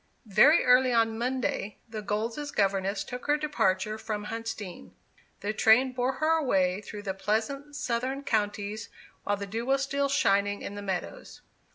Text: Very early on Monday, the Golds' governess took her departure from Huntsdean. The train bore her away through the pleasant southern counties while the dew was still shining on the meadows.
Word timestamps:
Very 0.25 0.65
early 0.65 0.91
on 0.91 1.15
Monday, 1.19 1.77
the 1.87 2.01
Golds' 2.01 2.49
governess 2.49 3.03
took 3.03 3.27
her 3.27 3.37
departure 3.37 3.99
from 3.99 4.23
Huntsdean. 4.25 4.93
The 5.41 5.53
train 5.53 5.91
bore 5.91 6.13
her 6.13 6.39
away 6.39 6.81
through 6.81 7.03
the 7.03 7.13
pleasant 7.13 7.75
southern 7.75 8.23
counties 8.23 8.89
while 9.25 9.37
the 9.37 9.45
dew 9.45 9.63
was 9.67 9.83
still 9.83 10.09
shining 10.09 10.65
on 10.65 10.73
the 10.73 10.81
meadows. 10.81 11.41